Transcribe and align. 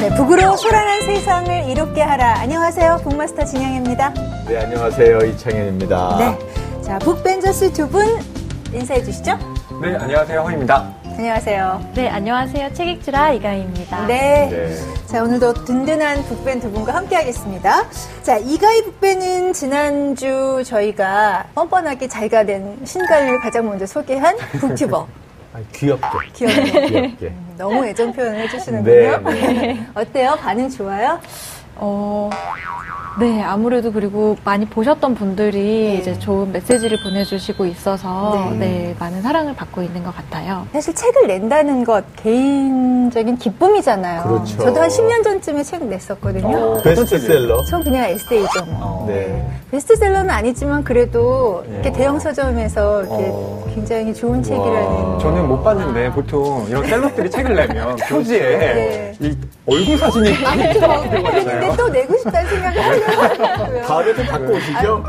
네, 0.00 0.08
북으로 0.16 0.56
소란한 0.56 1.02
세상을 1.02 1.68
이롭게 1.68 2.00
하라. 2.02 2.38
안녕하세요. 2.40 3.00
북마스터 3.02 3.44
진영입니다. 3.44 4.12
네, 4.48 4.58
안녕하세요. 4.58 5.18
이창현입니다. 5.18 6.16
네. 6.18 6.82
자, 6.82 6.98
북벤저스 6.98 7.72
두 7.72 7.86
분 7.88 8.06
인사해 8.72 9.02
주시죠. 9.02 9.36
네, 9.82 9.96
안녕하세요. 9.96 10.40
허입니다. 10.40 10.94
안녕하세요. 11.04 11.84
네, 11.94 12.08
안녕하세요. 12.08 12.72
책익주라 12.72 13.32
이가희입니다. 13.32 14.06
네. 14.06 14.48
네. 14.50 14.76
자, 15.06 15.22
오늘도 15.22 15.52
든든한 15.64 16.22
북벤 16.24 16.60
두 16.60 16.70
분과 16.70 16.94
함께 16.94 17.16
하겠습니다. 17.16 17.82
자, 18.22 18.36
이가희 18.38 18.84
북벤은 18.84 19.52
지난주 19.52 20.62
저희가 20.64 21.44
뻔뻔하게 21.54 22.08
자기가 22.08 22.44
낸 22.44 22.78
신간을 22.84 23.40
가장 23.40 23.66
먼저 23.66 23.84
소개한 23.86 24.36
북튜버. 24.60 25.06
아, 25.52 25.60
귀엽게. 25.72 26.06
귀엽네요. 26.34 26.86
귀엽게. 26.86 27.34
너무 27.58 27.84
애정 27.84 28.12
표현을 28.12 28.40
해주시는군요. 28.42 29.30
네, 29.30 29.86
어때요? 29.94 30.36
반응 30.40 30.68
좋아요? 30.70 31.20
어, 31.76 32.30
네, 33.18 33.42
아무래도 33.42 33.90
그리고 33.92 34.36
많이 34.44 34.64
보셨던 34.66 35.14
분들이 35.16 35.58
네. 35.58 35.94
이제 35.96 36.18
좋은 36.18 36.52
메시지를 36.52 36.98
보내주시고 37.02 37.66
있어서 37.66 38.50
네. 38.52 38.58
네. 38.58 38.96
많은 38.98 39.20
사랑을 39.20 39.54
받고 39.54 39.82
있는 39.82 40.04
것 40.04 40.14
같아요. 40.14 40.66
사실 40.72 40.94
책을 40.94 41.26
낸다는 41.26 41.84
것 41.84 42.04
개인적인 42.16 43.36
기쁨이잖아요. 43.38 44.22
그렇죠. 44.22 44.58
저도 44.58 44.80
한 44.80 44.88
10년 44.88 45.24
전쯤에 45.24 45.62
책 45.64 45.84
냈었거든요. 45.86 46.56
어, 46.56 46.82
베스트셀러. 46.82 47.64
전 47.64 47.82
그냥 47.82 48.04
에세이죠. 48.10 48.64
뭐. 48.66 48.78
어. 48.80 49.04
네. 49.08 49.44
베스트셀러는 49.72 50.30
아니지만 50.30 50.84
그래도 50.84 51.64
이렇게 51.68 51.90
네. 51.90 51.98
대형 51.98 52.18
서점에서 52.18 53.00
이렇게 53.02 53.26
어. 53.30 53.64
굉장히 53.74 54.14
좋은 54.14 54.42
책이라는. 54.42 55.18
저는 55.18 55.48
못 55.48 55.62
봤는데 55.62 56.10
보통 56.12 56.64
이런 56.68 56.84
셀럽들이 56.86 57.28
책을 57.30 57.54
내면 57.54 57.96
표지에 57.96 58.40
네. 58.58 59.14
이 59.20 59.36
얼굴 59.66 59.98
사진이 59.98 60.28
아무튼 60.44 60.64
뭐 60.64 60.72
들어가 60.72 61.00
그랬는데 61.00 61.38
있잖아요. 61.40 61.76
또 61.76 61.88
내고 61.88 62.16
싶다는 62.18 62.50
생각을 62.50 62.99
다음에 63.86 64.14
또 64.14 64.24
갖고 64.24 64.52
오시죠? 64.54 65.04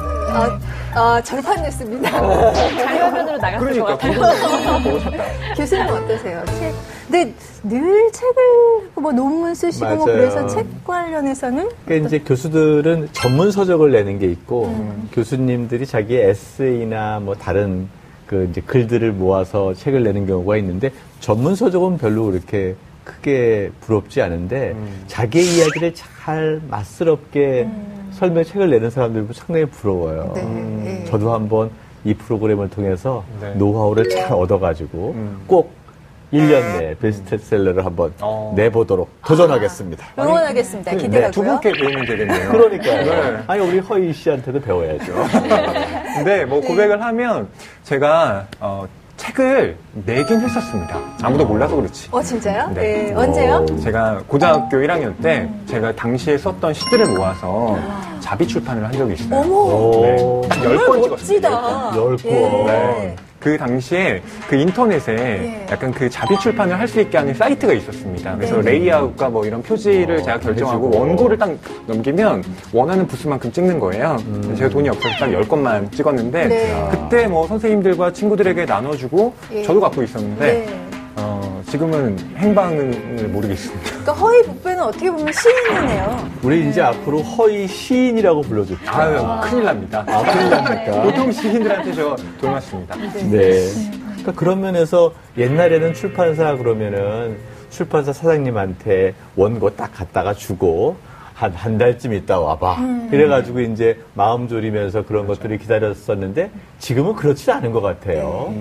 어, 0.94 1.00
어, 1.00 1.22
절판 1.22 1.62
냈습니다. 1.62 2.10
자유화면으로 2.10 3.38
나갔을 3.38 3.60
그러니까 3.60 3.86
것 3.86 4.00
같아요. 4.00 4.14
그거 4.62 4.80
보고 4.80 5.00
싶다. 5.00 5.24
교수님 5.56 5.88
어떠세요? 5.88 6.44
책. 6.46 6.74
근데 7.10 7.34
늘 7.64 8.12
책을 8.12 8.92
뭐 8.96 9.12
논문 9.12 9.54
쓰시고 9.54 9.86
뭐 9.96 10.06
맞아요. 10.06 10.18
그래서 10.18 10.48
책 10.48 10.66
관련해서는 10.86 11.70
그러니까 11.86 12.08
이제 12.08 12.20
교수들은 12.20 13.10
전문 13.12 13.52
서적을 13.52 13.92
내는 13.92 14.20
게 14.20 14.28
있고 14.28 14.68
음. 14.68 15.10
교수님들이 15.12 15.86
자기의 15.86 16.30
에세이나 16.30 17.20
뭐 17.20 17.36
다른 17.36 17.90
그 18.26 18.48
이제 18.50 18.62
글들을 18.62 19.12
모아서 19.12 19.74
책을 19.74 20.04
내는 20.04 20.26
경우가 20.26 20.56
있는데 20.58 20.92
전문 21.20 21.56
서적은 21.56 21.98
별로 21.98 22.26
그렇게 22.26 22.76
크게 23.04 23.72
부럽지 23.82 24.22
않은데 24.22 24.72
음. 24.72 25.04
자기의 25.08 25.46
이야기를 25.46 25.94
잘 25.94 26.62
맛스럽게 26.70 27.68
설명 28.12 28.44
책을 28.44 28.70
내는 28.70 28.90
사람들 28.90 29.22
보면 29.22 29.34
상당히 29.34 29.66
부러워요. 29.66 30.34
음. 30.38 30.82
네. 30.84 30.94
네. 31.00 31.06
저도 31.06 31.34
한번 31.34 31.72
이 32.04 32.14
프로그램을 32.14 32.70
통해서 32.70 33.24
네. 33.40 33.54
노하우를 33.56 34.10
잘 34.10 34.34
얻어가지고 34.34 35.14
음. 35.16 35.42
꼭 35.48 35.74
1년 36.34 36.80
내에 36.80 36.96
베스트셀러를 36.96 37.86
한번 37.86 38.14
어. 38.22 38.54
내보도록 38.56 39.10
도전하겠습니다. 39.26 40.08
응원하겠습니다. 40.18 40.92
네, 40.92 40.98
기대하고요. 40.98 41.32
두 41.32 41.44
분께 41.44 41.72
배우면 41.74 42.06
되겠네요. 42.06 42.50
그러니까요. 42.52 43.04
네. 43.04 43.44
아니 43.48 43.62
우리 43.62 43.80
허희 43.80 44.14
씨한테도 44.14 44.62
배워야죠. 44.62 45.14
근데 46.16 46.46
뭐 46.48 46.62
고백을 46.62 47.02
하면 47.04 47.50
제가 47.84 48.48
어, 48.62 48.88
책을 49.32 49.78
내긴 50.06 50.42
했었습니다. 50.42 51.00
아무도 51.22 51.46
몰라서 51.46 51.76
그렇지. 51.76 52.10
어 52.12 52.22
진짜요? 52.22 52.70
네. 52.74 52.82
네. 52.82 53.14
언제요? 53.14 53.66
제가 53.82 54.22
고등학교 54.28 54.78
1학년 54.78 55.14
때 55.22 55.50
제가 55.66 55.96
당시에 55.96 56.38
썼던 56.38 56.74
시들을 56.74 57.08
모아서 57.08 57.78
자비 58.20 58.48
출판을 58.48 58.86
한 58.86 58.92
적이 58.92 59.14
있어요. 59.14 59.40
어머. 59.40 59.54
오. 59.56 60.42
네. 60.50 60.64
열 60.64 60.78
정말 60.78 60.86
권 60.86 61.10
멋지다. 61.10 61.50
찍었어요. 61.50 62.02
열 62.02 62.18
권. 62.18 62.32
예. 62.70 63.16
그 63.42 63.58
당시에 63.58 64.22
그 64.48 64.56
인터넷에 64.56 65.14
예. 65.14 65.66
약간 65.72 65.92
그 65.92 66.08
자비 66.10 66.38
출판을 66.40 66.80
할 66.80 66.92
수 66.92 67.00
있게 67.00 67.18
하는 67.18 67.34
사이트가 67.34 67.72
있었습니다. 67.74 68.36
그래서 68.36 68.62
네. 68.62 68.72
레이아웃과 68.72 69.30
뭐 69.30 69.46
이런 69.46 69.64
표지를 69.64 70.18
어, 70.18 70.24
제가 70.24 70.40
결정하고 70.40 70.88
해주고. 70.90 71.00
원고를 71.06 71.38
딱 71.38 71.50
넘기면 71.88 72.44
원하는 72.74 73.08
부수만큼 73.08 73.50
찍는 73.52 73.80
거예요. 73.80 74.18
제가 74.58 74.70
돈이 74.70 74.90
없어서 74.90 75.16
딱 75.18 75.28
10건만 75.30 75.90
찍었는데 75.94 76.48
네. 76.48 76.88
그때 76.92 77.28
뭐 77.28 77.48
선생님들과 77.48 78.12
친구들에게 78.12 78.66
나눠주고 78.66 79.34
예. 79.54 79.64
저도 79.64 79.80
갖고 79.80 80.04
있었는데 80.04 80.46
네. 80.46 80.91
어, 81.62 81.64
지금은 81.70 82.18
행방을 82.38 83.28
모르겠습니다. 83.30 83.84
그러니까 83.90 84.14
허위 84.14 84.44
북배는 84.44 84.84
어떻게 84.84 85.12
보면 85.12 85.32
시인이네요. 85.32 86.30
우리 86.42 86.70
이제 86.70 86.82
앞으로 86.82 87.20
허희 87.22 87.68
시인이라고 87.68 88.42
불러줍시다. 88.42 88.98
아유, 89.00 89.40
큰일 89.44 89.64
납니다. 89.66 90.04
아, 90.08 90.24
큰일 90.24 90.50
납니까? 90.50 91.02
보통 91.04 91.32
시인들한테 91.32 91.94
저 91.94 92.16
돌맞습니다. 92.40 92.96
네. 93.30 93.68
그러니까 94.04 94.32
그런 94.36 94.62
면에서 94.62 95.14
옛날에는 95.38 95.94
출판사 95.94 96.56
그러면은 96.56 97.38
출판사 97.70 98.12
사장님한테 98.12 99.14
원고 99.36 99.70
딱 99.76 99.92
갖다가 99.94 100.34
주고 100.34 100.98
한, 101.42 101.52
한 101.54 101.78
달쯤 101.80 102.14
있다 102.14 102.40
와봐. 102.40 102.76
음. 102.76 103.10
이래가지고 103.12 103.62
이제 103.62 103.98
마음 104.14 104.48
졸이면서 104.48 105.06
그런 105.06 105.26
것들을 105.26 105.58
기다렸었는데 105.58 106.52
지금은 106.78 107.16
그렇지 107.16 107.52
않은 107.52 107.72
것 107.72 107.82
같아요. 107.82 108.54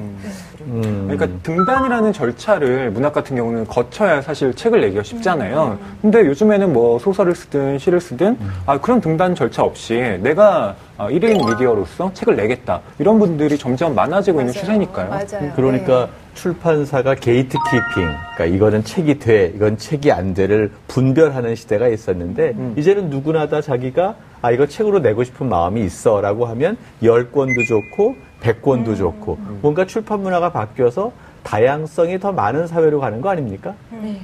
음. 0.63 1.07
그러니까 1.11 1.29
등단이라는 1.43 2.15
절차를 2.15 2.91
문학 2.93 3.13
같은 3.13 3.37
경우는 3.37 3.67
거쳐야 3.67 4.23
사실 4.23 4.55
책을 4.55 4.81
내기가 4.81 5.03
쉽잖아요. 5.03 5.79
근데 6.01 6.21
요즘에는 6.21 6.73
뭐 6.73 6.99
소설을 6.99 7.35
쓰든 7.35 7.79
시를 7.79 8.01
쓰든 8.01 8.39
아, 8.65 8.81
그런 8.81 9.03
등단 9.03 9.35
절차 9.35 9.63
없이 9.63 10.19
내가 10.23 10.75
아, 10.97 11.09
1인 11.09 11.51
미디어로서 11.51 12.13
책을 12.15 12.37
내겠다. 12.37 12.81
이런 12.99 13.19
분들이 13.19 13.59
점점 13.59 13.95
많아지고 13.95 14.41
있는 14.41 14.55
맞아요. 14.55 14.61
추세니까요. 14.61 15.09
맞아요. 15.11 15.53
그러니까 15.55 16.07
네. 16.07 16.20
출판사가 16.35 17.15
gatekeeping, 17.17 18.09
그러니까 18.35 18.45
이거는 18.45 18.85
책이 18.85 19.19
돼, 19.19 19.53
이건 19.55 19.77
책이 19.77 20.11
안 20.13 20.35
돼를 20.35 20.71
분별하는 20.89 21.55
시대가 21.55 21.89
있었는데, 21.89 22.55
음. 22.57 22.75
이제는 22.77 23.11
누구나 23.11 23.49
다 23.49 23.61
자기가, 23.61 24.17
아, 24.43 24.51
이거 24.51 24.67
책으로 24.67 25.01
내고 25.01 25.25
싶은 25.25 25.49
마음이 25.49 25.83
있어, 25.83 26.21
라고 26.21 26.47
하면, 26.47 26.77
열권도 27.03 27.65
좋고, 27.65 28.17
백권도 28.41 28.97
좋고, 28.97 29.39
뭔가 29.61 29.85
출판 29.85 30.23
문화가 30.23 30.51
바뀌어서 30.51 31.13
다양성이 31.43 32.19
더 32.19 32.33
많은 32.33 32.67
사회로 32.67 33.01
가는 33.01 33.21
거 33.21 33.31
아닙니까? 33.31 33.75
네. 33.91 34.21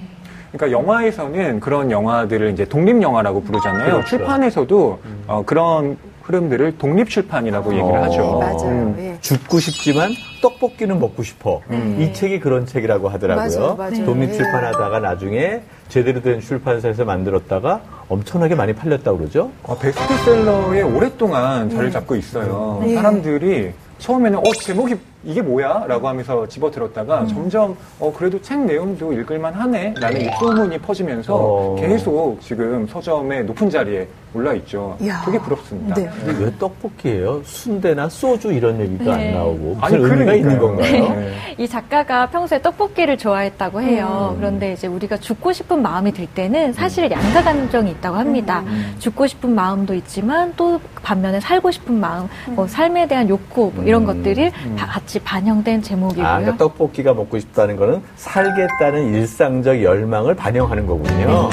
그러니까 0.52 0.78
영화에서는 0.78 1.60
그런 1.60 1.90
영화들을 1.90 2.50
이제 2.50 2.64
독립 2.64 3.02
영화라고 3.02 3.42
부르잖아요. 3.42 3.90
그렇죠. 3.92 4.06
출판에서도 4.06 4.98
어, 5.26 5.42
그런 5.44 5.98
흐름들을 6.22 6.78
독립 6.78 7.10
출판이라고 7.10 7.72
얘기를 7.72 7.98
어. 7.98 8.02
하죠. 8.04 8.22
네, 8.22 8.46
맞아요. 8.46 8.70
음. 8.70 8.96
예. 8.98 9.20
죽고 9.20 9.58
싶지만 9.58 10.10
떡볶이는 10.46 10.98
먹고 11.00 11.22
싶어. 11.22 11.60
음. 11.70 11.98
이 12.00 12.12
책이 12.12 12.40
그런 12.40 12.66
책이라고 12.66 13.08
하더라고요. 13.08 13.58
맞아요, 13.58 13.74
맞아요. 13.74 14.04
독립 14.04 14.28
예. 14.30 14.32
출판하다가 14.32 15.00
나중에 15.00 15.62
제대로 15.88 16.22
된 16.22 16.40
출판사에서 16.40 17.04
만들었다가 17.04 17.80
엄청나게 18.08 18.54
많이 18.54 18.72
팔렸다고 18.72 19.18
그러죠. 19.18 19.50
어, 19.64 19.76
베스트셀러에 19.78 20.82
오랫동안 20.82 21.68
자리를 21.68 21.90
잡고 21.90 22.14
있어요. 22.16 22.80
네. 22.84 22.94
사람들이 22.94 23.72
처음에는 23.98 24.38
어 24.38 24.42
제목이 24.60 24.96
이게 25.26 25.42
뭐야? 25.42 25.84
라고 25.88 26.06
하면서 26.08 26.46
집어들었다가 26.46 27.22
음. 27.22 27.26
점점 27.26 27.76
어 27.98 28.12
그래도 28.16 28.40
책 28.40 28.60
내용도 28.60 29.12
읽을만 29.12 29.52
하네 29.52 29.94
라는 30.00 30.20
이 30.20 30.30
소문이 30.38 30.78
퍼지면서 30.78 31.34
어. 31.34 31.76
계속 31.78 32.38
지금 32.40 32.86
서점의 32.86 33.44
높은 33.44 33.68
자리에 33.68 34.06
올라 34.32 34.52
있죠. 34.54 34.96
이야. 35.00 35.22
되게 35.24 35.38
부럽습니다. 35.38 35.94
네. 35.94 36.10
근데 36.24 36.44
왜 36.44 36.52
떡볶이예요? 36.58 37.40
순대나 37.44 38.08
소주 38.08 38.52
이런 38.52 38.78
얘기가 38.80 39.16
네. 39.16 39.28
안 39.28 39.34
나오고 39.34 39.76
무슨 39.80 39.82
아니, 39.82 39.96
의미가 39.96 40.34
있는 40.34 40.58
그러니까요. 40.58 41.06
건가요? 41.06 41.20
네. 41.20 41.34
이 41.58 41.66
작가가 41.68 42.26
평소에 42.26 42.60
떡볶이를 42.60 43.16
좋아했다고 43.16 43.80
해요. 43.80 44.32
음. 44.34 44.36
그런데 44.38 44.72
이제 44.74 44.86
우리가 44.86 45.16
죽고 45.16 45.52
싶은 45.52 45.80
마음이 45.80 46.12
들 46.12 46.26
때는 46.26 46.74
사실 46.74 47.10
양가 47.10 47.42
감정이 47.42 47.90
있다고 47.92 48.16
합니다. 48.16 48.62
음. 48.66 48.94
죽고 48.98 49.26
싶은 49.26 49.54
마음도 49.54 49.94
있지만 49.94 50.52
또 50.56 50.80
반면에 51.02 51.40
살고 51.40 51.70
싶은 51.70 51.98
마음, 51.98 52.28
뭐 52.48 52.66
삶에 52.66 53.08
대한 53.08 53.28
욕구 53.28 53.72
뭐 53.74 53.84
이런 53.84 54.02
음. 54.02 54.06
것들이 54.06 54.50
다 54.76 54.86
같이 55.16 55.18
반영된 55.20 55.82
제목이고요. 55.82 56.26
아, 56.26 56.38
그러니까 56.38 56.56
떡볶이가 56.56 57.14
먹고 57.14 57.38
싶다는 57.38 57.76
거는 57.76 58.02
살겠다는 58.16 59.14
일상적 59.14 59.82
열망을 59.82 60.34
반영하는 60.34 60.86
거군요. 60.86 61.50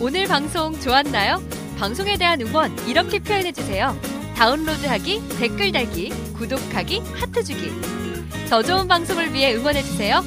오늘 0.00 0.26
방송 0.26 0.78
좋았나요? 0.78 1.40
방송에 1.78 2.16
대한 2.16 2.40
응원 2.40 2.72
이렇게 2.86 3.18
표현해 3.18 3.52
주세요. 3.52 3.94
다운로드하기, 4.36 5.28
댓글 5.38 5.72
달기, 5.72 6.10
구독하기, 6.34 7.02
하트 7.14 7.42
주기. 7.42 7.70
더 8.48 8.62
좋은 8.62 8.86
방송을 8.86 9.32
위해 9.32 9.54
응원해 9.54 9.82
주세요. 9.82 10.22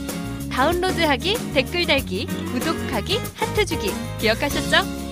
다운로드하기, 0.52 1.54
댓글 1.54 1.86
달기, 1.86 2.26
구독하기, 2.52 3.20
하트 3.36 3.66
주기. 3.66 3.92
기억하셨죠? 4.20 5.07